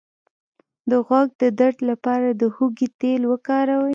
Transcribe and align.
د 0.89 0.91
غوږ 1.05 1.27
د 1.41 1.43
درد 1.59 1.79
لپاره 1.89 2.27
د 2.41 2.43
هوږې 2.55 2.87
تېل 2.99 3.21
وکاروئ 3.31 3.89